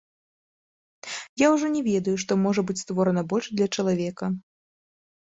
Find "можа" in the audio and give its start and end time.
2.49-2.61